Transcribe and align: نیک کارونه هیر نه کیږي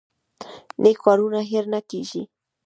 نیک 0.81 0.97
کارونه 1.03 1.39
هیر 1.51 1.65
نه 1.73 1.79
کیږي 1.89 2.23